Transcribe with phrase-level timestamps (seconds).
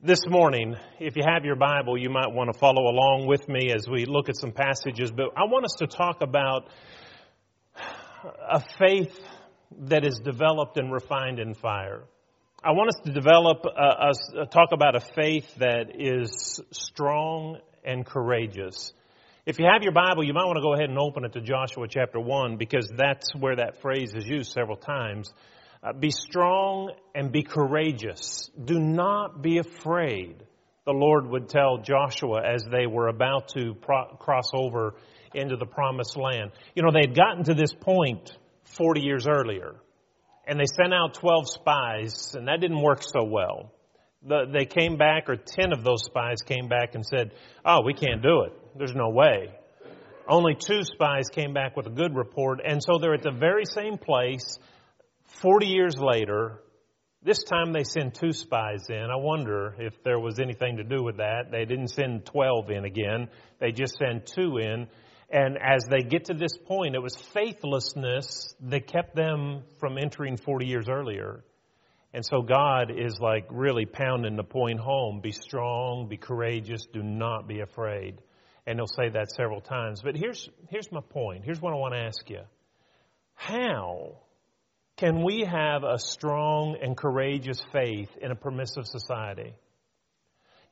[0.00, 3.72] This morning, if you have your Bible, you might want to follow along with me
[3.74, 6.68] as we look at some passages, but I want us to talk about
[8.48, 9.18] a faith
[9.88, 12.04] that is developed and refined in fire.
[12.62, 18.06] I want us to develop, uh, uh, talk about a faith that is strong and
[18.06, 18.92] courageous.
[19.46, 21.40] If you have your Bible, you might want to go ahead and open it to
[21.40, 25.32] Joshua chapter 1 because that's where that phrase is used several times.
[25.82, 28.50] Uh, be strong and be courageous.
[28.62, 30.42] Do not be afraid,
[30.84, 34.94] the Lord would tell Joshua as they were about to pro- cross over
[35.34, 36.50] into the promised land.
[36.74, 38.32] You know, they had gotten to this point
[38.64, 39.76] 40 years earlier,
[40.46, 43.72] and they sent out 12 spies, and that didn't work so well.
[44.26, 47.32] The, they came back, or 10 of those spies came back and said,
[47.64, 48.52] Oh, we can't do it.
[48.76, 49.50] There's no way.
[50.28, 53.64] Only two spies came back with a good report, and so they're at the very
[53.64, 54.58] same place
[55.40, 56.60] 40 years later,
[57.22, 59.08] this time they send two spies in.
[59.10, 61.50] I wonder if there was anything to do with that.
[61.50, 63.28] They didn't send 12 in again.
[63.60, 64.88] They just sent two in.
[65.30, 70.36] And as they get to this point, it was faithlessness that kept them from entering
[70.36, 71.44] 40 years earlier.
[72.14, 75.20] And so God is like really pounding the point home.
[75.20, 78.22] Be strong, be courageous, do not be afraid.
[78.66, 80.00] And he'll say that several times.
[80.02, 81.44] But here's, here's my point.
[81.44, 82.40] Here's what I want to ask you.
[83.34, 84.16] How
[84.98, 89.54] can we have a strong and courageous faith in a permissive society?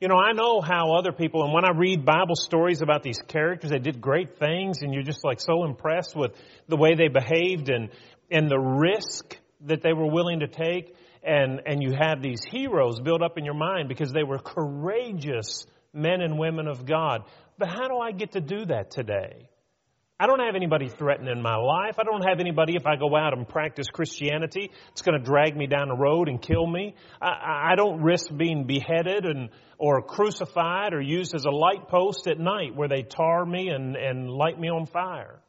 [0.01, 3.19] You know, I know how other people, and when I read Bible stories about these
[3.27, 6.33] characters, they did great things, and you're just like so impressed with
[6.67, 7.89] the way they behaved and,
[8.29, 10.93] and the risk that they were willing to take.
[11.23, 15.65] And, and you have these heroes built up in your mind because they were courageous
[15.93, 17.23] men and women of God.
[17.57, 19.49] But how do I get to do that today?
[20.19, 21.99] I don't have anybody threatening my life.
[21.99, 25.55] I don't have anybody, if I go out and practice Christianity, it's going to drag
[25.55, 26.95] me down the road and kill me.
[27.21, 32.27] I, I don't risk being beheaded and, or crucified or used as a light post
[32.27, 35.39] at night where they tar me and, and light me on fire.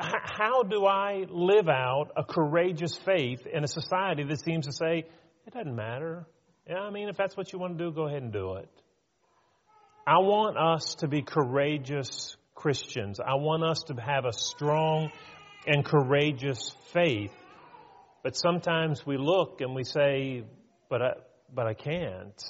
[0.00, 5.04] How do I live out a courageous faith in a society that seems to say,
[5.46, 6.26] it doesn't matter?
[6.68, 8.68] Yeah, I mean, if that's what you want to do, go ahead and do it.
[10.04, 13.20] I want us to be courageous Christians.
[13.20, 15.12] I want us to have a strong
[15.66, 17.32] and courageous faith.
[18.24, 20.42] But sometimes we look and we say,
[20.88, 21.10] but I,
[21.54, 22.42] but I can't.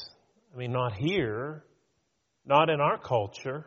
[0.54, 1.64] I mean, not here,
[2.46, 3.66] not in our culture.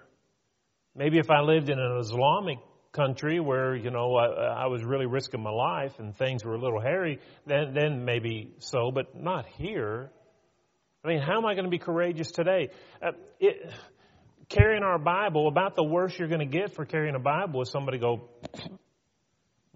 [0.95, 2.57] Maybe if I lived in an Islamic
[2.91, 6.59] country where, you know, I, I was really risking my life and things were a
[6.59, 10.09] little hairy, then, then maybe so, but not here.
[11.03, 12.69] I mean, how am I going to be courageous today?
[13.01, 13.71] Uh, it,
[14.50, 17.70] carrying our Bible, about the worst you're going to get for carrying a Bible is
[17.72, 18.30] somebody go,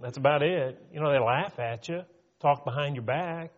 [0.01, 0.83] that's about it.
[0.91, 2.01] You know, they laugh at you,
[2.41, 3.51] talk behind your back.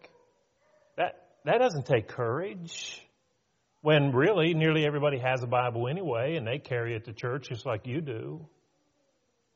[0.98, 1.16] That,
[1.46, 3.02] that doesn't take courage.
[3.82, 7.66] When really, nearly everybody has a Bible anyway, and they carry it to church just
[7.66, 8.46] like you do.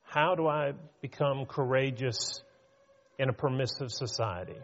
[0.04, 2.42] How do I become courageous
[3.18, 4.58] in a permissive society?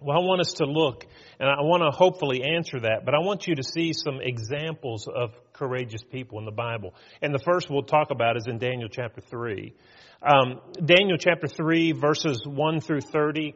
[0.00, 1.06] Well, I want us to look,
[1.38, 5.08] and I want to hopefully answer that, but I want you to see some examples
[5.08, 6.94] of courageous people in the Bible.
[7.22, 9.72] And the first we'll talk about is in Daniel chapter 3.
[10.20, 13.54] Um, Daniel chapter 3, verses 1 through 30,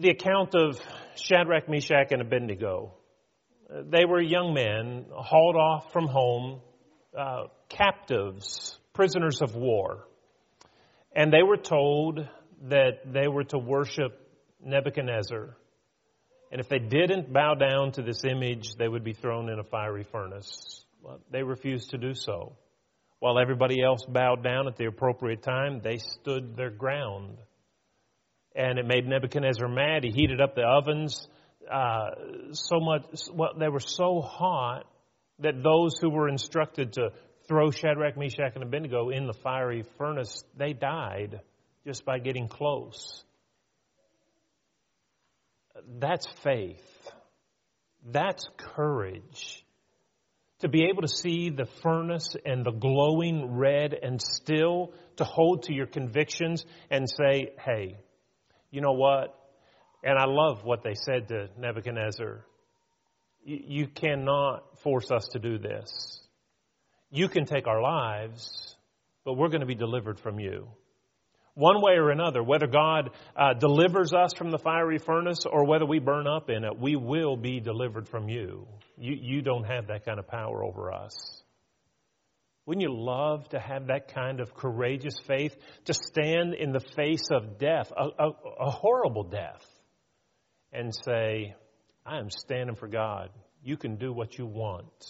[0.00, 0.80] the account of
[1.14, 2.94] Shadrach, Meshach, and Abednego.
[3.68, 6.60] They were young men hauled off from home,
[7.16, 10.08] uh, captives, prisoners of war.
[11.14, 12.26] And they were told
[12.68, 14.29] that they were to worship
[14.64, 15.56] Nebuchadnezzar.
[16.52, 19.64] And if they didn't bow down to this image, they would be thrown in a
[19.64, 20.84] fiery furnace.
[21.30, 22.56] They refused to do so.
[23.20, 27.38] While everybody else bowed down at the appropriate time, they stood their ground.
[28.56, 30.02] And it made Nebuchadnezzar mad.
[30.02, 31.28] He heated up the ovens
[31.70, 32.10] uh,
[32.52, 34.84] so much, well, they were so hot
[35.38, 37.10] that those who were instructed to
[37.46, 41.40] throw Shadrach, Meshach, and Abednego in the fiery furnace, they died
[41.86, 43.24] just by getting close.
[45.98, 46.84] That's faith.
[48.04, 49.64] That's courage.
[50.60, 55.64] To be able to see the furnace and the glowing red and still to hold
[55.64, 57.96] to your convictions and say, hey,
[58.70, 59.34] you know what?
[60.02, 62.44] And I love what they said to Nebuchadnezzar.
[63.42, 66.20] You cannot force us to do this.
[67.10, 68.76] You can take our lives,
[69.24, 70.68] but we're going to be delivered from you
[71.54, 75.84] one way or another, whether God uh, delivers us from the fiery furnace or whether
[75.86, 78.66] we burn up in it, we will be delivered from you.
[78.96, 81.12] You, you don't have that kind of power over us.
[82.66, 85.56] Wouldn't you love to have that kind of courageous faith
[85.86, 88.30] to stand in the face of death, a, a,
[88.60, 89.64] a horrible death,
[90.72, 91.54] and say,
[92.06, 93.30] I am standing for God.
[93.62, 95.04] You can do what you want.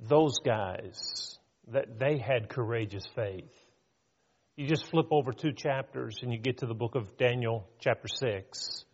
[0.00, 1.38] Those guys,
[1.72, 3.50] that they had courageous faith.
[4.58, 8.08] You just flip over two chapters and you get to the book of Daniel, chapter
[8.08, 8.84] 6.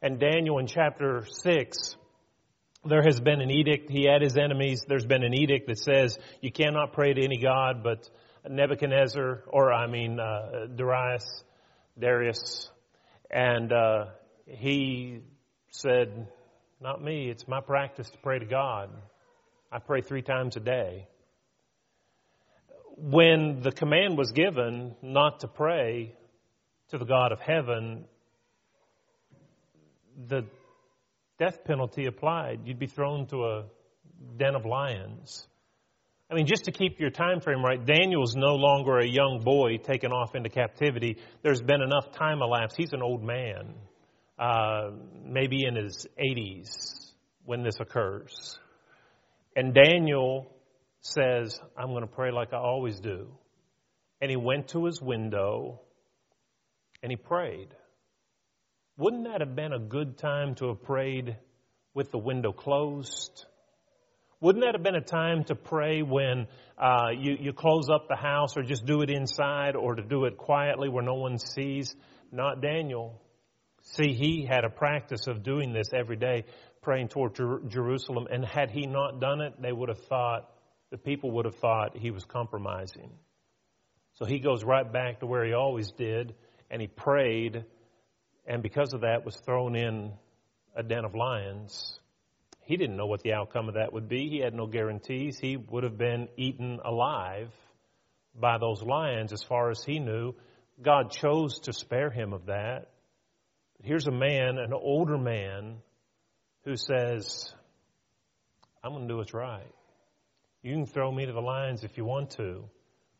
[0.00, 1.96] And Daniel in chapter 6,
[2.86, 3.90] there has been an edict.
[3.90, 4.86] He had his enemies.
[4.88, 8.08] There's been an edict that says you cannot pray to any God but
[8.48, 11.44] Nebuchadnezzar, or I mean, uh, Darius,
[12.00, 12.70] Darius.
[13.30, 14.06] And uh,
[14.46, 15.20] he
[15.72, 16.26] said,
[16.80, 17.28] Not me.
[17.28, 18.88] It's my practice to pray to God.
[19.70, 21.06] I pray three times a day.
[22.96, 26.14] When the command was given not to pray
[26.88, 28.04] to the God of heaven,
[30.28, 30.44] the
[31.38, 32.60] death penalty applied.
[32.64, 33.64] You'd be thrown to a
[34.36, 35.46] den of lions.
[36.30, 39.78] I mean, just to keep your time frame right, Daniel's no longer a young boy
[39.78, 41.18] taken off into captivity.
[41.42, 42.76] There's been enough time elapsed.
[42.76, 43.74] He's an old man,
[44.38, 44.90] uh,
[45.24, 47.12] maybe in his 80s
[47.44, 48.58] when this occurs.
[49.56, 50.51] And Daniel
[51.02, 53.28] says, I'm going to pray like I always do.
[54.20, 55.80] And he went to his window
[57.02, 57.68] and he prayed.
[58.96, 61.36] Wouldn't that have been a good time to have prayed
[61.94, 63.46] with the window closed?
[64.40, 66.46] Wouldn't that have been a time to pray when
[66.78, 70.24] uh, you, you close up the house or just do it inside or to do
[70.24, 71.94] it quietly where no one sees?
[72.30, 73.20] Not Daniel.
[73.82, 76.44] See, he had a practice of doing this every day,
[76.80, 78.26] praying toward Jer- Jerusalem.
[78.30, 80.48] And had he not done it, they would have thought,
[80.92, 83.10] the people would have thought he was compromising.
[84.14, 86.36] So he goes right back to where he always did,
[86.70, 87.64] and he prayed
[88.46, 90.12] and because of that was thrown in
[90.74, 91.98] a den of lions.
[92.64, 94.28] He didn't know what the outcome of that would be.
[94.28, 95.38] He had no guarantees.
[95.38, 97.50] He would have been eaten alive
[98.34, 100.34] by those lions as far as he knew.
[100.80, 102.88] God chose to spare him of that.
[103.76, 105.76] But Here's a man, an older man,
[106.64, 107.52] who says,
[108.82, 109.72] I'm going to do what's right.
[110.62, 112.64] You can throw me to the lions if you want to.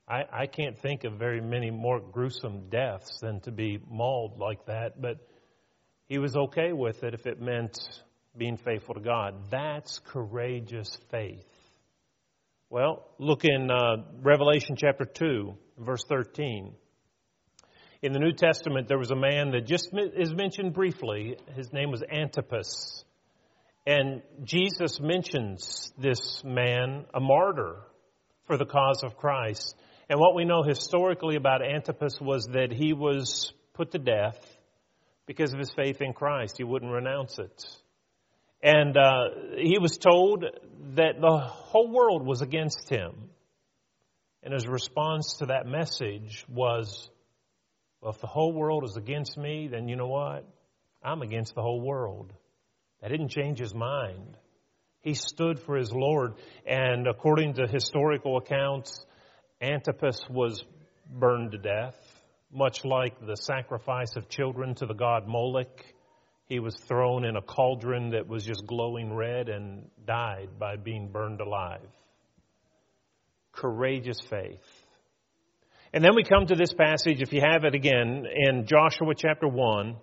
[0.09, 4.67] I, I can't think of very many more gruesome deaths than to be mauled like
[4.67, 5.17] that, but
[6.09, 7.77] he was okay with it if it meant
[8.37, 9.51] being faithful to God.
[9.51, 11.45] That's courageous faith.
[12.71, 16.73] Well, look in uh, Revelation chapter 2, verse 13.
[18.03, 21.37] In the New Testament, there was a man that just is mentioned briefly.
[21.57, 23.05] His name was Antipas.
[23.87, 27.77] And Jesus mentions this man, a martyr
[28.47, 29.75] for the cause of Christ.
[30.09, 34.39] And what we know historically about Antipas was that he was put to death
[35.27, 36.57] because of his faith in Christ.
[36.59, 37.65] He wouldn't renounce it.
[38.63, 39.25] And uh,
[39.59, 40.45] he was told
[40.95, 43.31] that the whole world was against him.
[44.45, 47.11] And his response to that message was,
[48.01, 50.47] well, if the whole world is against me, then you know what?
[51.03, 52.33] I'm against the whole world.
[53.03, 54.37] That didn't change his mind.
[55.01, 56.35] He stood for his Lord.
[56.65, 59.05] And according to historical accounts,
[59.61, 60.65] Antipas was
[61.11, 61.97] burned to death,
[62.53, 65.85] much like the sacrifice of children to the god Moloch.
[66.47, 71.09] He was thrown in a cauldron that was just glowing red and died by being
[71.09, 71.89] burned alive.
[73.53, 74.61] Courageous faith.
[75.93, 79.49] And then we come to this passage, if you have it again, in Joshua chapter
[79.49, 79.97] 1.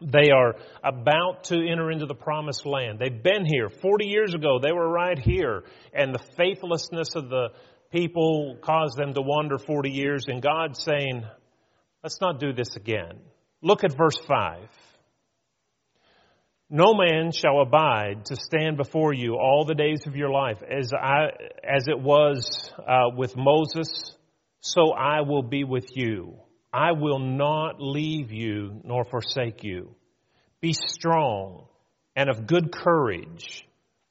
[0.00, 2.98] They are about to enter into the promised land.
[2.98, 4.58] They've been here 40 years ago.
[4.60, 5.62] They were right here.
[5.92, 7.50] And the faithlessness of the
[7.94, 11.24] people caused them to wander 40 years, and God's saying,
[12.02, 13.20] let's not do this again.
[13.62, 14.68] Look at verse 5.
[16.70, 20.58] No man shall abide to stand before you all the days of your life.
[20.62, 21.26] As, I,
[21.62, 24.16] as it was uh, with Moses,
[24.60, 26.34] so I will be with you.
[26.74, 29.94] I will not leave you nor forsake you.
[30.60, 31.66] Be strong
[32.16, 33.64] and of good courage,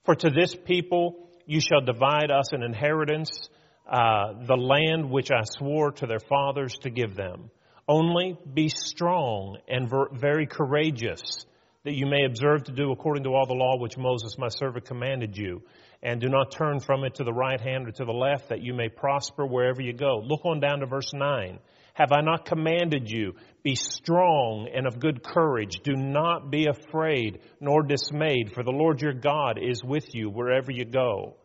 [0.06, 3.50] for to this people you shall divide us an inheritance
[3.86, 7.52] uh, the land which I swore to their fathers to give them.
[7.86, 11.46] Only be strong and ver- very courageous,
[11.84, 14.86] that you may observe to do according to all the law which Moses my servant
[14.86, 15.64] commanded you.
[16.02, 18.62] And do not turn from it to the right hand or to the left, that
[18.62, 20.22] you may prosper wherever you go.
[20.24, 21.60] Look on down to verse 9.
[21.94, 23.34] Have I not commanded you?
[23.64, 25.82] Be strong and of good courage.
[25.84, 30.72] Do not be afraid nor dismayed, for the Lord your God is with you wherever
[30.72, 31.38] you go.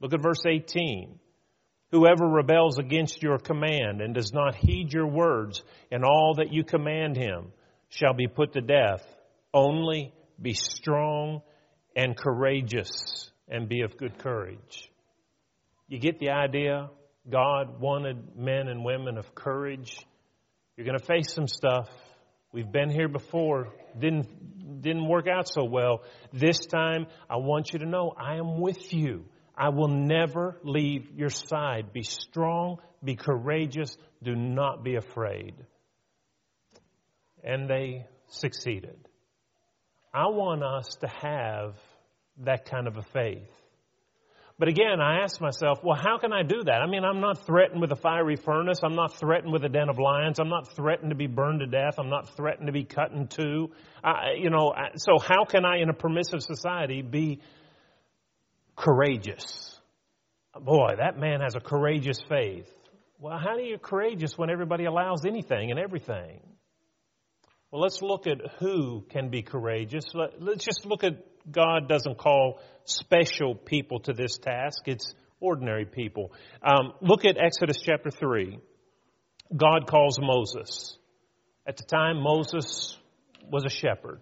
[0.00, 1.18] Look at verse 18.
[1.90, 6.62] Whoever rebels against your command and does not heed your words and all that you
[6.62, 7.52] command him
[7.88, 9.02] shall be put to death.
[9.52, 11.42] Only be strong
[11.96, 14.92] and courageous and be of good courage.
[15.88, 16.90] You get the idea?
[17.30, 19.98] God wanted men and women of courage.
[20.76, 21.88] You're going to face some stuff.
[22.52, 23.68] We've been here before.
[23.98, 26.02] Didn't didn't work out so well.
[26.32, 29.24] This time, I want you to know I am with you.
[29.56, 31.92] I will never leave your side.
[31.92, 35.54] Be strong, be courageous, do not be afraid.
[37.42, 38.96] And they succeeded.
[40.14, 41.74] I want us to have
[42.44, 43.50] that kind of a faith.
[44.58, 46.82] But again, I ask myself, well, how can I do that?
[46.82, 48.80] I mean, I'm not threatened with a fiery furnace.
[48.82, 50.40] I'm not threatened with a den of lions.
[50.40, 51.94] I'm not threatened to be burned to death.
[51.96, 53.70] I'm not threatened to be cut in two.
[54.36, 57.40] You know, so how can I, in a permissive society, be
[58.74, 59.78] courageous?
[60.60, 62.68] Boy, that man has a courageous faith.
[63.20, 66.40] Well, how do you courageous when everybody allows anything and everything?
[67.70, 70.04] Well, let's look at who can be courageous.
[70.14, 74.82] Let's just look at God doesn't call special people to this task.
[74.86, 76.32] It's ordinary people.
[76.62, 78.58] Um, look at Exodus chapter 3.
[79.56, 80.98] God calls Moses.
[81.66, 82.96] At the time, Moses
[83.50, 84.20] was a shepherd.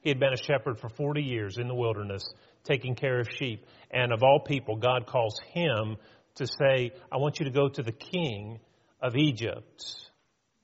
[0.00, 2.24] He had been a shepherd for 40 years in the wilderness,
[2.64, 3.64] taking care of sheep.
[3.90, 5.96] And of all people, God calls him
[6.36, 8.60] to say, I want you to go to the king
[9.00, 9.84] of Egypt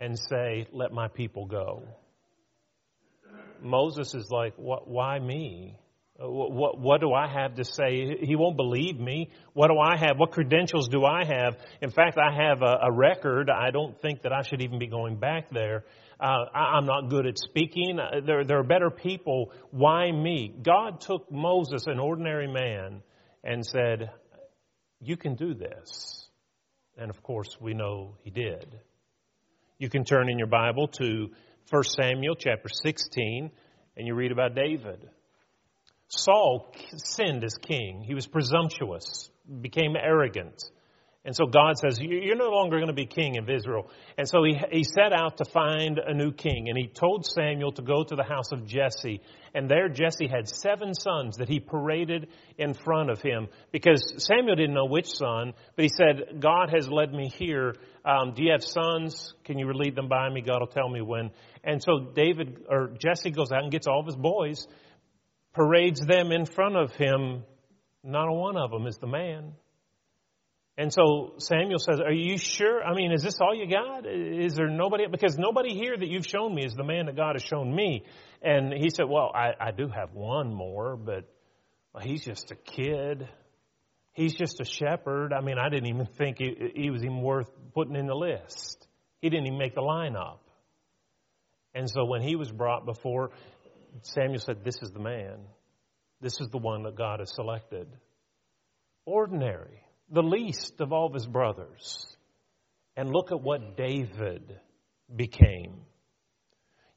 [0.00, 1.85] and say, Let my people go.
[3.62, 5.76] Moses is like, why me?
[6.19, 8.19] What, what, what, do I have to say?
[8.21, 9.31] He won't believe me.
[9.55, 10.19] What do I have?
[10.19, 11.57] What credentials do I have?
[11.81, 13.49] In fact, I have a, a record.
[13.49, 15.85] I don't think that I should even be going back there.
[16.21, 17.99] Uh, I, am not good at speaking.
[17.99, 19.52] Uh, there, there are better people.
[19.71, 20.55] Why me?
[20.62, 23.02] God took Moses, an ordinary man,
[23.43, 24.11] and said,
[25.00, 26.29] You can do this.
[26.99, 28.79] And of course, we know he did.
[29.79, 31.31] You can turn in your Bible to
[31.69, 33.50] 1 Samuel chapter 16,
[33.97, 35.09] and you read about David.
[36.09, 38.02] Saul sinned as king.
[38.02, 40.61] He was presumptuous, became arrogant.
[41.23, 43.91] And so God says, You're no longer going to be king of Israel.
[44.17, 46.71] And so he, he set out to find a new king.
[46.71, 49.21] And he told Samuel to go to the house of Jesse.
[49.55, 54.57] And there Jesse had seven sons that he paraded in front of him because Samuel
[54.57, 57.75] didn't know which son, but he said, God has led me here.
[58.03, 59.35] Um, do you have sons?
[59.45, 60.41] Can you lead them by me?
[60.41, 61.33] God will tell me when.
[61.62, 64.67] And so David, or Jesse goes out and gets all of his boys,
[65.53, 67.45] parades them in front of him.
[68.03, 69.53] Not a one of them is the man.
[70.81, 72.83] And so Samuel says, Are you sure?
[72.83, 74.07] I mean, is this all you got?
[74.07, 75.05] Is there nobody?
[75.09, 78.07] Because nobody here that you've shown me is the man that God has shown me.
[78.41, 81.29] And he said, Well, I, I do have one more, but
[81.93, 83.29] well, he's just a kid.
[84.15, 85.35] He's just a shepherd.
[85.35, 88.89] I mean, I didn't even think he, he was even worth putting in the list.
[89.21, 90.39] He didn't even make the lineup.
[91.75, 93.33] And so when he was brought before,
[94.01, 95.41] Samuel said, This is the man.
[96.23, 97.87] This is the one that God has selected.
[99.05, 102.07] Ordinary the least of all of his brothers.
[102.97, 104.59] And look at what David
[105.14, 105.83] became.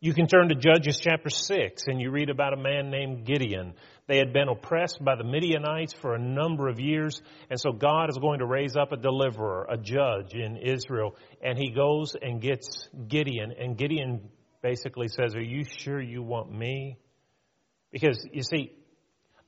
[0.03, 3.73] You can turn to Judges chapter 6 and you read about a man named Gideon.
[4.05, 8.09] They had been oppressed by the Midianites for a number of years, and so God
[8.09, 11.15] is going to raise up a deliverer, a judge in Israel.
[11.41, 14.29] And he goes and gets Gideon, and Gideon
[14.61, 16.97] basically says, Are you sure you want me?
[17.89, 18.73] Because, you see,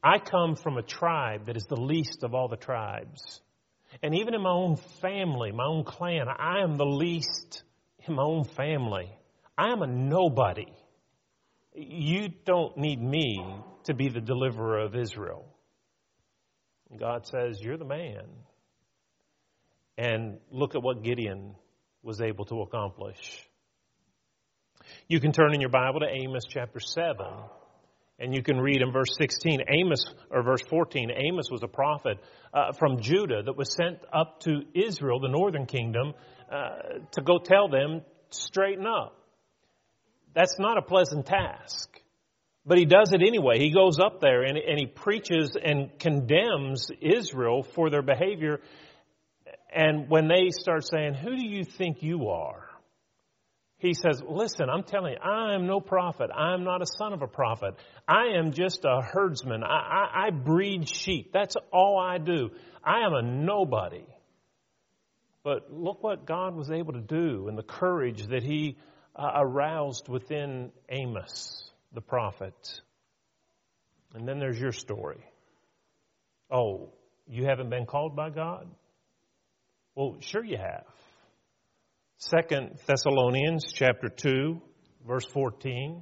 [0.01, 3.41] I come from a tribe that is the least of all the tribes.
[4.03, 7.63] And even in my own family, my own clan, I am the least
[8.07, 9.09] in my own family.
[9.57, 10.71] I am a nobody.
[11.73, 13.43] You don't need me
[13.85, 15.45] to be the deliverer of Israel.
[16.97, 18.25] God says, You're the man.
[19.97, 21.55] And look at what Gideon
[22.03, 23.47] was able to accomplish.
[25.07, 27.15] You can turn in your Bible to Amos chapter 7.
[28.17, 32.17] And you can read in verse 16, Amos, or verse 14, Amos was a prophet
[32.53, 36.13] uh, from Judah that was sent up to Israel, the northern kingdom,
[36.49, 39.17] uh, to go tell them, straighten up.
[40.33, 41.89] That's not a pleasant task.
[42.65, 43.59] But he does it anyway.
[43.59, 48.59] He goes up there and, and he preaches and condemns Israel for their behavior.
[49.73, 52.69] And when they start saying, Who do you think you are?
[53.85, 56.31] He says, Listen, I'm telling you, I am no prophet.
[56.35, 57.75] I am not a son of a prophet.
[58.07, 59.63] I am just a herdsman.
[59.63, 61.31] I, I, I breed sheep.
[61.31, 62.49] That's all I do.
[62.83, 64.05] I am a nobody.
[65.43, 68.77] But look what God was able to do and the courage that he
[69.15, 72.81] uh, aroused within Amos, the prophet.
[74.15, 75.23] And then there's your story.
[76.49, 76.89] Oh,
[77.27, 78.67] you haven't been called by God?
[79.93, 80.85] Well, sure you have.
[82.17, 84.61] Second Thessalonians chapter 2
[85.05, 86.01] verse 14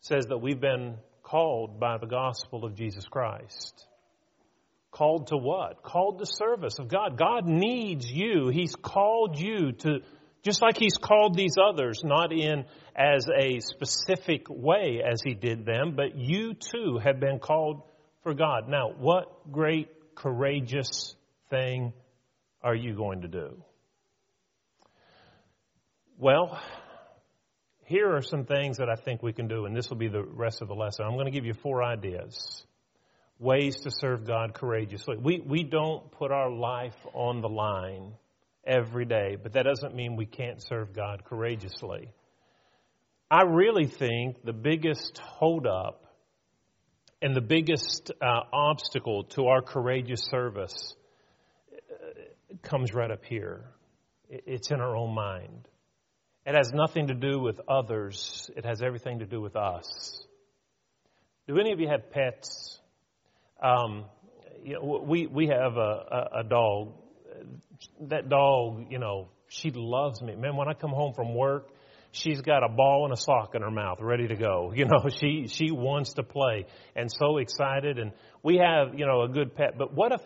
[0.00, 3.86] says that we've been called by the gospel of Jesus Christ.
[4.90, 5.82] Called to what?
[5.82, 7.18] Called to service of God.
[7.18, 8.48] God needs you.
[8.48, 10.00] He's called you to,
[10.42, 12.64] Just like He's called these others, not in
[12.96, 17.82] as a specific way as He did them, but you too have been called
[18.22, 18.68] for God.
[18.68, 21.14] Now, what great, courageous
[21.50, 21.92] thing
[22.62, 23.62] are you going to do?
[26.18, 26.60] Well,
[27.84, 30.22] here are some things that I think we can do, and this will be the
[30.22, 31.04] rest of the lesson.
[31.04, 32.64] I'm going to give you four ideas
[33.42, 35.16] ways to serve God courageously.
[35.16, 38.12] We, we don't put our life on the line
[38.64, 42.08] every day, but that doesn't mean we can't serve God courageously.
[43.28, 46.04] I really think the biggest holdup
[47.20, 50.94] and the biggest uh, obstacle to our courageous service
[51.72, 53.64] uh, comes right up here.
[54.28, 55.68] It's in our own mind.
[56.44, 60.24] It has nothing to do with others, it has everything to do with us.
[61.46, 62.80] Do any of you have pets?
[63.62, 64.04] Um,
[64.64, 66.94] you know, we, we have a, a, a dog.
[68.08, 70.34] That dog, you know, she loves me.
[70.36, 71.68] Man, when I come home from work,
[72.12, 74.72] she's got a ball and a sock in her mouth ready to go.
[74.76, 77.98] You know, she, she wants to play and so excited.
[77.98, 79.78] And we have, you know, a good pet.
[79.78, 80.20] But what if,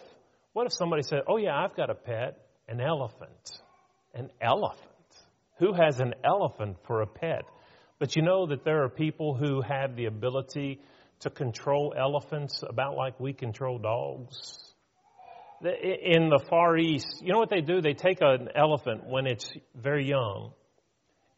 [0.53, 3.51] what if somebody said, oh yeah, I've got a pet, an elephant.
[4.15, 4.96] An elephant.
[5.59, 7.45] Who has an elephant for a pet?
[7.99, 10.81] But you know that there are people who have the ability
[11.21, 14.59] to control elephants about like we control dogs.
[15.63, 17.81] In the Far East, you know what they do?
[17.81, 20.53] They take an elephant when it's very young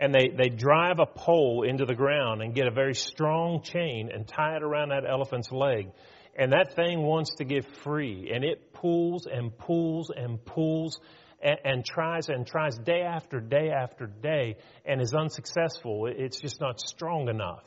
[0.00, 4.10] and they, they drive a pole into the ground and get a very strong chain
[4.12, 5.90] and tie it around that elephant's leg.
[6.36, 11.00] And that thing wants to get free and it pulls and pulls and pulls
[11.42, 16.06] and, and tries and tries day after day after day and is unsuccessful.
[16.06, 17.64] It's just not strong enough.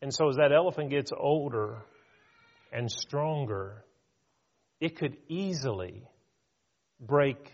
[0.00, 1.78] And so as that elephant gets older
[2.72, 3.84] and stronger,
[4.80, 6.06] it could easily
[7.00, 7.52] break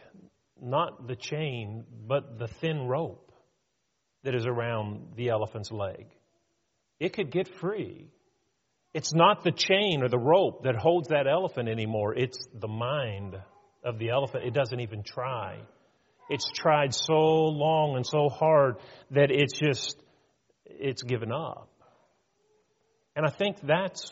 [0.61, 3.32] not the chain, but the thin rope
[4.25, 6.06] that is around the elephant's leg.
[7.00, 8.11] It could get free.
[8.94, 12.14] It's not the chain or the rope that holds that elephant anymore.
[12.14, 13.37] It's the mind
[13.85, 14.44] of the elephant.
[14.44, 15.59] It doesn't even try.
[16.30, 18.76] It's tried so long and so hard
[19.11, 20.00] that it's just,
[20.64, 21.68] it's given up.
[23.16, 24.11] And I think that's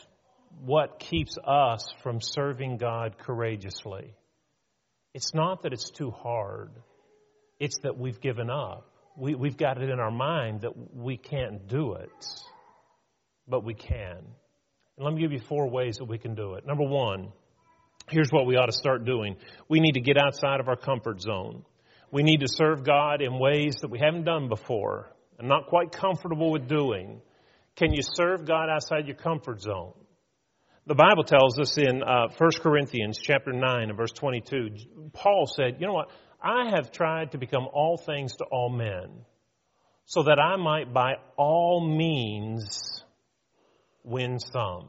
[0.65, 4.13] what keeps us from serving God courageously.
[5.13, 6.71] It's not that it's too hard.
[7.57, 8.89] It's that we've given up.
[9.15, 12.25] We, we've got it in our mind that we can't do it,
[13.47, 14.23] but we can.
[15.03, 16.65] And let me give you four ways that we can do it.
[16.65, 17.33] Number one,
[18.09, 19.35] here's what we ought to start doing.
[19.67, 21.65] We need to get outside of our comfort zone.
[22.09, 25.91] We need to serve God in ways that we haven't done before and not quite
[25.91, 27.19] comfortable with doing.
[27.75, 29.91] Can you serve God outside your comfort zone?
[30.87, 34.69] The Bible tells us in uh, 1 Corinthians chapter 9 and verse 22,
[35.11, 36.11] Paul said, you know what?
[36.41, 39.25] I have tried to become all things to all men
[40.05, 43.02] so that I might by all means
[44.03, 44.87] win some.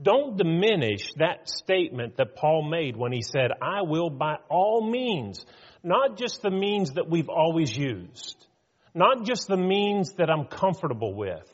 [0.00, 5.44] Don't diminish that statement that Paul made when he said, I will by all means,
[5.82, 8.46] not just the means that we've always used,
[8.94, 11.48] not just the means that I'm comfortable with,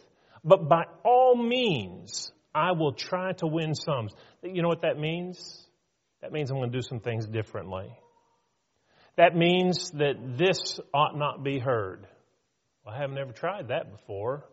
[0.44, 4.10] but by all means, I will try to win some.
[4.42, 5.66] You know what that means?
[6.20, 7.90] That means I'm going to do some things differently.
[9.16, 12.06] That means that this ought not be heard.
[12.84, 14.44] Well, I haven't ever tried that before.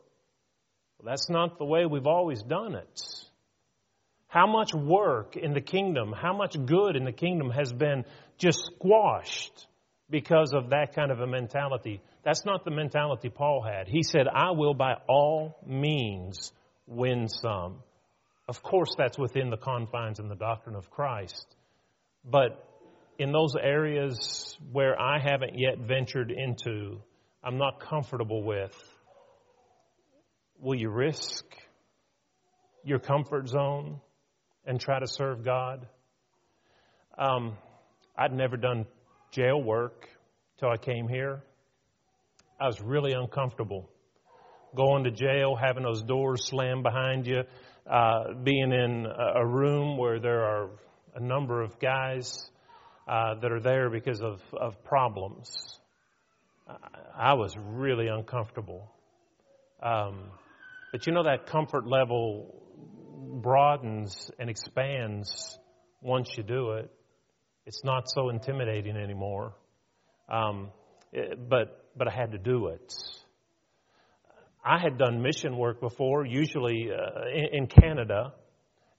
[1.02, 3.02] Well, that's not the way we've always done it.
[4.28, 8.06] How much work in the kingdom, how much good in the kingdom has been
[8.38, 9.68] just squashed
[10.10, 12.02] because of that kind of a mentality.
[12.24, 13.88] That's not the mentality Paul had.
[13.88, 16.52] He said, I will by all means
[16.86, 17.78] win some.
[18.48, 21.46] Of course, that's within the confines and the doctrine of Christ.
[22.24, 22.64] But
[23.18, 27.02] in those areas where I haven't yet ventured into,
[27.44, 28.76] I'm not comfortable with,
[30.62, 31.44] will you risk
[32.84, 34.00] your comfort zone
[34.66, 35.88] and try to serve God?
[37.18, 37.58] Um,
[38.16, 38.86] I'd never done
[39.32, 40.08] jail work
[40.60, 41.42] till I came here.
[42.60, 43.90] I was really uncomfortable
[44.76, 47.44] going to jail, having those doors slammed behind you,
[47.90, 50.70] uh, being in a room where there are
[51.16, 52.50] a number of guys
[53.08, 55.80] uh, that are there because of, of problems.
[57.18, 58.90] I was really uncomfortable.
[59.84, 60.30] Um,
[60.92, 62.62] but you know, that comfort level
[63.42, 65.58] broadens and expands
[66.02, 66.92] once you do it.
[67.66, 69.54] It's not so intimidating anymore.
[70.30, 70.72] Um,
[71.14, 72.94] it, but, but I had to do it.
[74.64, 78.34] I had done mission work before, usually uh, in, in, Canada,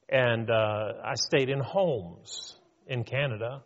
[0.08, 3.62] and uh, I stayed in homes in Canada.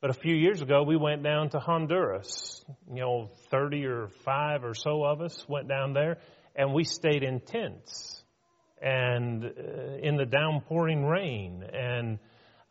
[0.00, 2.64] But a few years ago, we went down to Honduras.
[2.92, 6.18] You know, 30 or 5 or so of us went down there,
[6.58, 8.22] and we stayed in tents
[8.82, 9.48] and uh,
[10.02, 12.18] in the downpouring rain and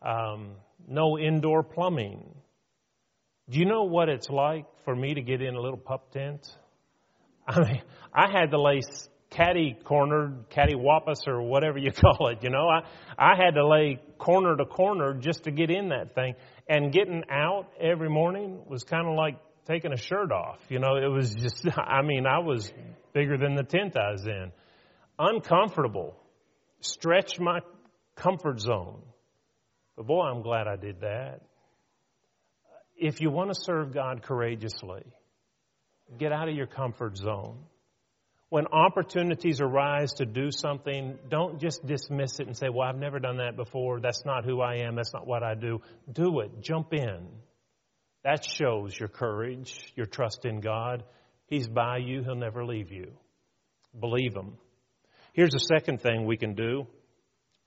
[0.02, 0.50] um,
[0.86, 2.34] no indoor plumbing.
[3.48, 6.46] Do you know what it's like for me to get in a little pup tent?
[7.48, 7.82] I mean,
[8.14, 8.82] I had to lay
[9.30, 12.68] caddy cornered, caddy wampus or whatever you call it, you know.
[12.68, 12.82] I,
[13.16, 16.34] I had to lay corner to corner just to get in that thing.
[16.68, 20.58] And getting out every morning was kind of like taking a shirt off.
[20.68, 22.72] You know, it was just, I mean, I was
[23.12, 24.52] bigger than the tent I was in.
[25.18, 26.16] Uncomfortable.
[26.80, 27.60] Stretched my
[28.16, 29.02] comfort zone.
[29.96, 31.40] But boy, I'm glad I did that.
[32.96, 35.04] If you want to serve God courageously,
[36.18, 37.58] get out of your comfort zone.
[38.48, 43.18] When opportunities arise to do something, don't just dismiss it and say, Well, I've never
[43.18, 44.00] done that before.
[44.00, 44.94] That's not who I am.
[44.96, 45.82] That's not what I do.
[46.10, 46.62] Do it.
[46.62, 47.28] Jump in.
[48.24, 51.04] That shows your courage, your trust in God.
[51.46, 53.12] He's by you, He'll never leave you.
[53.98, 54.54] Believe Him.
[55.32, 56.86] Here's the second thing we can do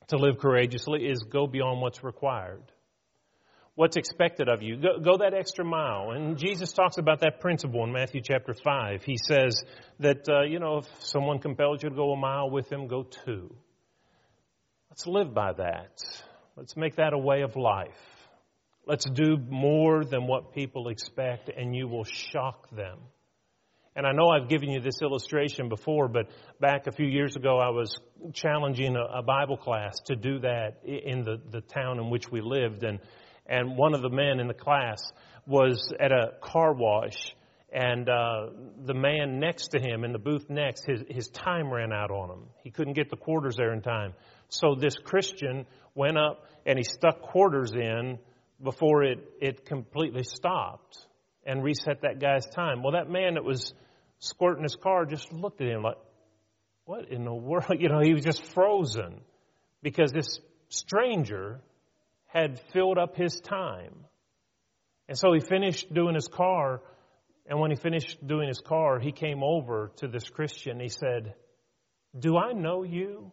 [0.07, 2.63] to live courageously is go beyond what's required
[3.75, 4.77] what's expected of you.
[4.77, 6.11] Go, go, that extra mile.
[6.11, 9.03] And Jesus talks about that principle in Matthew chapter 5.
[9.03, 9.63] He says
[9.99, 13.03] that, uh, you know, if someone compels you to go a mile with him, go
[13.03, 13.55] two.
[14.89, 15.99] Let's live by that.
[16.57, 17.89] Let's make that a way of life.
[18.87, 22.97] Let's do more than what people expect, and you will shock them.
[23.95, 27.59] And I know I've given you this illustration before, but back a few years ago,
[27.59, 27.99] I was
[28.33, 32.41] challenging a, a Bible class to do that in the, the town in which we
[32.41, 32.83] lived.
[32.83, 32.99] And
[33.45, 35.11] and one of the men in the class
[35.45, 37.35] was at a car wash,
[37.71, 38.47] and uh,
[38.85, 42.29] the man next to him in the booth next, his, his time ran out on
[42.29, 42.43] him.
[42.63, 44.13] He couldn't get the quarters there in time.
[44.49, 45.65] So this Christian
[45.95, 48.19] went up and he stuck quarters in
[48.63, 50.97] before it, it completely stopped
[51.45, 52.83] and reset that guy's time.
[52.83, 53.73] Well, that man that was
[54.19, 55.97] squirting his car just looked at him like,
[56.85, 57.65] what in the world?
[57.79, 59.21] You know, he was just frozen
[59.81, 61.61] because this stranger
[62.27, 64.05] had filled up his time.
[65.07, 66.81] And so he finished doing his car.
[67.45, 70.79] And when he finished doing his car, he came over to this Christian.
[70.79, 71.33] He said,
[72.17, 73.31] Do I know you?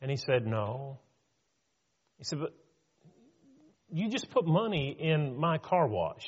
[0.00, 1.00] And he said, No.
[2.18, 2.54] He said, But
[3.92, 6.26] you just put money in my car wash.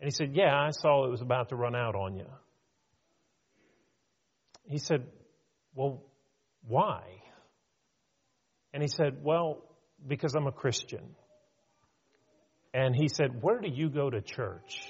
[0.00, 2.26] And he said, Yeah, I saw it was about to run out on you.
[4.64, 5.06] He said,
[5.74, 6.02] Well,
[6.66, 7.02] why?
[8.72, 9.62] And he said, Well,
[10.06, 11.14] because I'm a Christian.
[12.72, 14.80] And he said, Where do you go to church?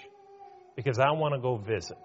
[0.77, 1.99] Because I want to go visit.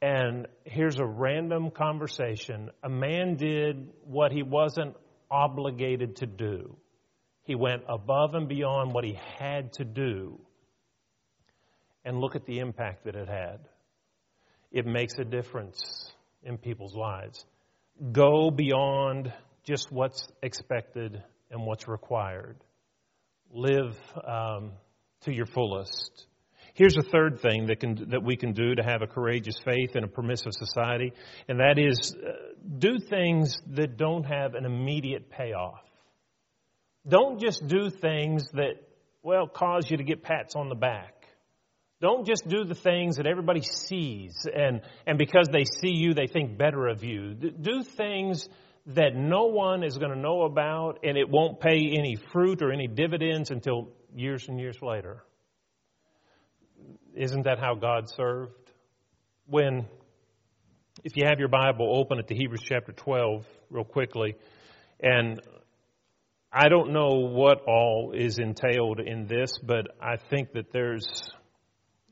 [0.00, 2.70] And here's a random conversation.
[2.84, 4.94] A man did what he wasn't
[5.30, 6.76] obligated to do.
[7.48, 10.38] He went above and beyond what he had to do.
[12.04, 13.60] And look at the impact that it had.
[14.70, 17.46] It makes a difference in people's lives.
[18.12, 19.32] Go beyond
[19.64, 22.58] just what's expected and what's required.
[23.50, 24.72] Live um,
[25.22, 26.26] to your fullest.
[26.74, 29.96] Here's a third thing that, can, that we can do to have a courageous faith
[29.96, 31.14] in a permissive society,
[31.48, 32.30] and that is uh,
[32.76, 35.87] do things that don't have an immediate payoff.
[37.08, 38.74] Don't just do things that,
[39.22, 41.14] well, cause you to get pats on the back.
[42.00, 46.28] Don't just do the things that everybody sees, and, and because they see you, they
[46.28, 47.34] think better of you.
[47.34, 48.48] Do things
[48.88, 52.72] that no one is going to know about and it won't pay any fruit or
[52.72, 55.22] any dividends until years and years later.
[57.14, 58.52] Isn't that how God served?
[59.46, 59.86] When,
[61.04, 64.36] if you have your Bible, open it to Hebrews chapter 12 real quickly.
[65.00, 65.40] And
[66.52, 71.06] I don't know what all is entailed in this, but I think that there's,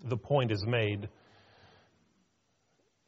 [0.04, 1.08] the point is made.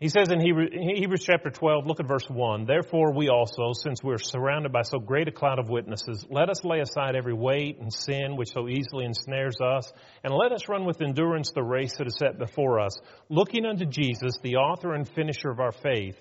[0.00, 2.64] He says in Hebrews chapter 12, look at verse 1.
[2.64, 6.64] Therefore, we also, since we're surrounded by so great a cloud of witnesses, let us
[6.64, 9.92] lay aside every weight and sin which so easily ensnares us,
[10.24, 12.96] and let us run with endurance the race that is set before us,
[13.28, 16.16] looking unto Jesus, the author and finisher of our faith,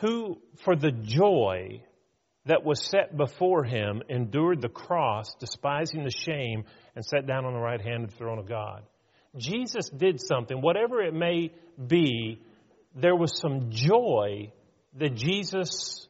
[0.00, 1.82] who, for the joy
[2.46, 6.64] that was set before him, endured the cross, despising the shame,
[6.96, 8.82] and sat down on the right hand of the throne of God.
[9.36, 11.52] Jesus did something, whatever it may
[11.86, 12.40] be,
[12.94, 14.52] there was some joy
[14.98, 16.08] that Jesus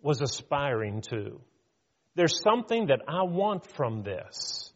[0.00, 1.40] was aspiring to.
[2.14, 4.72] There's something that I want from this.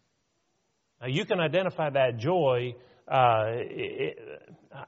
[1.00, 2.74] Now, you can identify that joy.
[3.10, 4.18] Uh, it,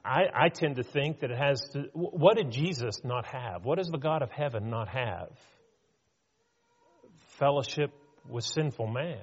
[0.04, 1.84] I, I tend to think that it has to.
[1.92, 3.64] What did Jesus not have?
[3.64, 5.28] What does the God of heaven not have?
[7.38, 7.92] Fellowship
[8.28, 9.18] with sinful man.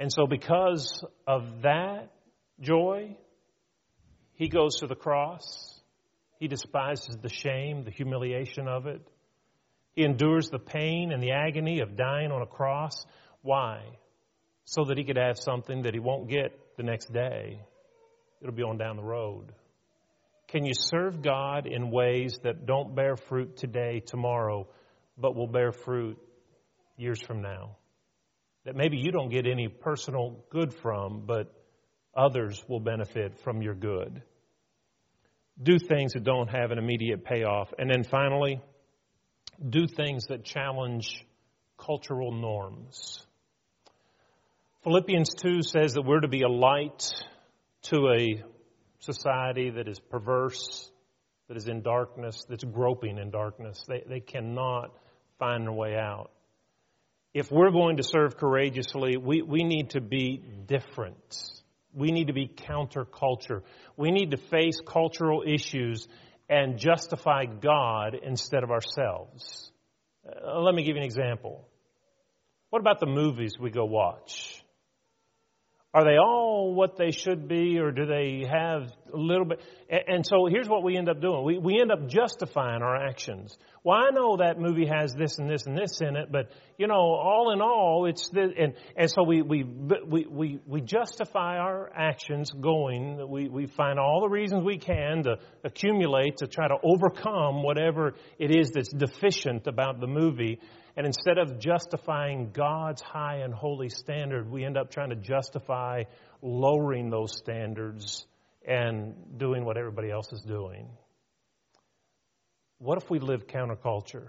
[0.00, 2.10] And so, because of that
[2.60, 3.16] joy,
[4.34, 5.80] he goes to the cross.
[6.38, 9.00] He despises the shame, the humiliation of it.
[9.92, 13.06] He endures the pain and the agony of dying on a cross.
[13.42, 13.82] Why?
[14.64, 17.60] So that he could have something that he won't get the next day.
[18.40, 19.52] It'll be on down the road.
[20.48, 24.66] Can you serve God in ways that don't bear fruit today, tomorrow,
[25.16, 26.18] but will bear fruit
[26.96, 27.76] years from now?
[28.64, 31.52] That maybe you don't get any personal good from, but
[32.16, 34.22] others will benefit from your good.
[35.62, 37.72] Do things that don't have an immediate payoff.
[37.78, 38.60] And then finally,
[39.68, 41.24] do things that challenge
[41.78, 43.24] cultural norms.
[44.82, 47.10] Philippians 2 says that we're to be a light
[47.84, 48.42] to a
[49.00, 50.90] society that is perverse,
[51.48, 53.82] that is in darkness, that's groping in darkness.
[53.86, 54.90] They, they cannot
[55.38, 56.30] find their way out.
[57.34, 61.36] If we're going to serve courageously, we, we need to be different.
[61.92, 63.62] We need to be counterculture.
[63.96, 66.06] We need to face cultural issues
[66.48, 69.72] and justify God instead of ourselves.
[70.24, 71.68] Uh, let me give you an example.
[72.70, 74.63] What about the movies we go watch?
[75.94, 79.60] Are they all what they should be, or do they have a little bit?
[79.88, 81.44] And so here's what we end up doing.
[81.44, 83.56] We, we end up justifying our actions.
[83.84, 86.88] Well, I know that movie has this and this and this in it, but, you
[86.88, 91.58] know, all in all, it's this, and, and so we, we, we, we, we justify
[91.58, 93.28] our actions going.
[93.30, 98.14] We, we find all the reasons we can to accumulate to try to overcome whatever
[98.40, 100.58] it is that's deficient about the movie.
[100.96, 106.04] And instead of justifying God's high and holy standard, we end up trying to justify
[106.40, 108.26] lowering those standards
[108.66, 110.88] and doing what everybody else is doing.
[112.78, 114.28] What if we live counterculture?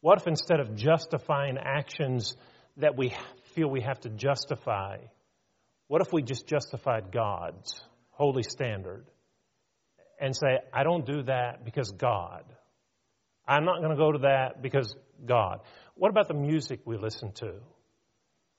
[0.00, 2.36] What if instead of justifying actions
[2.76, 3.14] that we
[3.54, 4.98] feel we have to justify,
[5.86, 9.06] what if we just justified God's holy standard
[10.20, 12.44] and say, I don't do that because God?
[13.46, 15.60] I'm not going to go to that because God.
[15.94, 17.54] What about the music we listen to?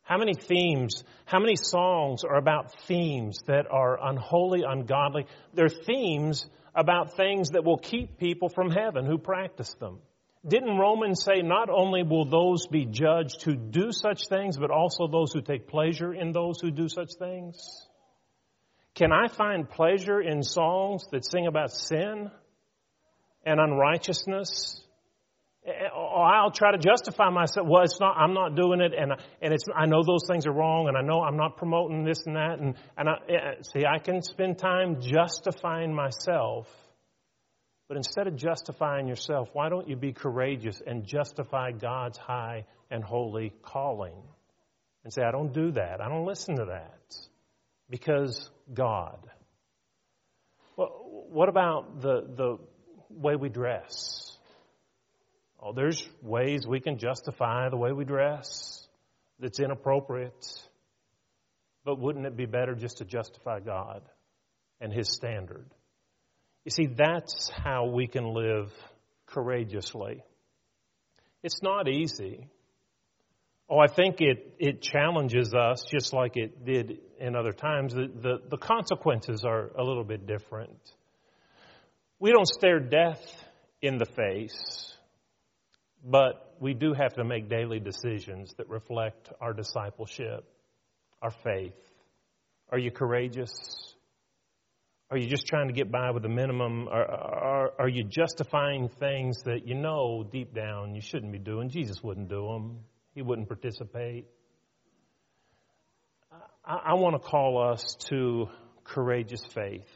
[0.03, 5.25] How many themes, how many songs are about themes that are unholy, ungodly?
[5.53, 9.99] They're themes about things that will keep people from heaven who practice them.
[10.47, 15.07] Didn't Romans say not only will those be judged who do such things, but also
[15.07, 17.57] those who take pleasure in those who do such things?
[18.93, 22.29] Can I find pleasure in songs that sing about sin
[23.45, 24.81] and unrighteousness
[25.65, 27.67] eh, or I'll try to justify myself.
[27.69, 28.17] Well, it's not.
[28.17, 29.65] I'm not doing it, and and it's.
[29.75, 32.59] I know those things are wrong, and I know I'm not promoting this and that,
[32.59, 36.67] and and I, eh, eh, see, I can spend time justifying myself.
[37.87, 43.03] But instead of justifying yourself, why don't you be courageous and justify God's high and
[43.03, 44.23] holy calling?
[45.03, 46.01] And say, I don't do that.
[46.01, 47.15] I don't listen to that.
[47.87, 49.19] Because God.
[50.75, 50.87] Well,
[51.29, 52.57] what about the, the
[53.09, 54.37] way we dress?
[55.59, 58.87] Oh, there's ways we can justify the way we dress
[59.39, 60.45] that's inappropriate.
[61.83, 64.01] But wouldn't it be better just to justify God
[64.81, 65.65] and His standard?
[66.65, 68.71] You see, that's how we can live
[69.27, 70.23] courageously.
[71.43, 72.47] It's not easy.
[73.69, 77.93] Oh, I think it, it challenges us just like it did in other times.
[77.93, 80.77] The, the, the consequences are a little bit different.
[82.19, 83.21] We don't stare death
[83.81, 84.85] in the face
[86.05, 90.45] but we do have to make daily decisions that reflect our discipleship,
[91.21, 91.73] our faith.
[92.69, 93.51] Are you courageous?
[95.09, 96.87] Are you just trying to get by with the minimum?
[96.87, 101.69] Are, are, are, you justifying things that you know deep down you shouldn't be doing?
[101.69, 102.79] Jesus wouldn't do them,
[103.15, 104.27] He wouldn't participate.
[106.63, 108.47] I, I want to call us to
[108.83, 109.89] courageous faith,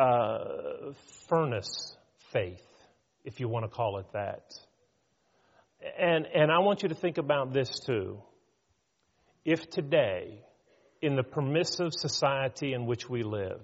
[0.00, 0.92] uh,
[1.28, 1.94] furnace
[2.32, 2.66] faith,
[3.24, 4.44] if you want to call it that.
[5.98, 8.22] And, and I want you to think about this too.
[9.44, 10.42] If today,
[11.02, 13.60] in the permissive society in which we live,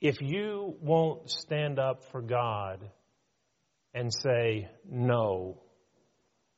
[0.00, 2.80] if you won't stand up for God
[3.94, 5.62] and say no,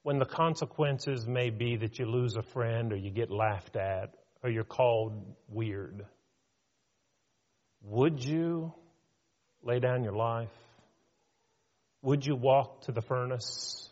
[0.03, 4.15] when the consequences may be that you lose a friend or you get laughed at
[4.43, 6.05] or you're called weird,
[7.83, 8.73] would you
[9.63, 10.49] lay down your life?
[12.03, 13.89] Would you walk to the furnace?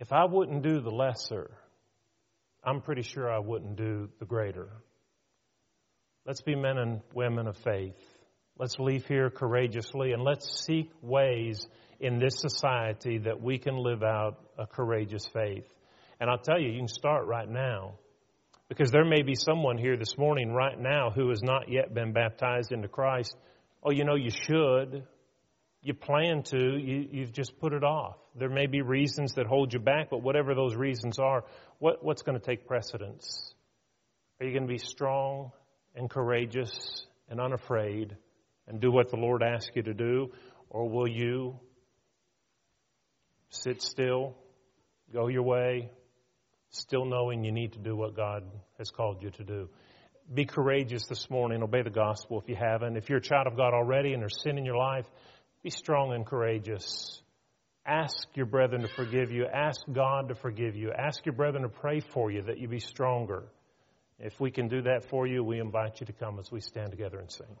[0.00, 1.50] If I wouldn't do the lesser,
[2.64, 4.68] I'm pretty sure I wouldn't do the greater.
[6.26, 7.96] Let's be men and women of faith.
[8.58, 11.66] Let's leave here courageously and let's seek ways
[11.98, 15.66] in this society that we can live out a courageous faith.
[16.20, 17.94] And I'll tell you, you can start right now.
[18.72, 22.14] Because there may be someone here this morning, right now, who has not yet been
[22.14, 23.36] baptized into Christ.
[23.82, 25.06] Oh, you know, you should.
[25.82, 26.56] You plan to.
[26.56, 28.16] You, you've just put it off.
[28.34, 31.44] There may be reasons that hold you back, but whatever those reasons are,
[31.80, 33.52] what, what's going to take precedence?
[34.40, 35.52] Are you going to be strong
[35.94, 38.16] and courageous and unafraid
[38.68, 40.32] and do what the Lord asks you to do?
[40.70, 41.60] Or will you
[43.50, 44.34] sit still,
[45.12, 45.90] go your way,
[46.72, 48.44] still knowing you need to do what God
[48.78, 49.68] has called you to do?
[50.32, 51.62] Be courageous this morning.
[51.62, 52.96] Obey the gospel if you haven't.
[52.96, 55.06] If you're a child of God already and there's sin in your life,
[55.62, 57.22] be strong and courageous.
[57.84, 59.44] Ask your brethren to forgive you.
[59.46, 60.92] Ask God to forgive you.
[60.92, 63.44] Ask your brethren to pray for you that you be stronger.
[64.18, 66.92] If we can do that for you, we invite you to come as we stand
[66.92, 67.56] together and sing.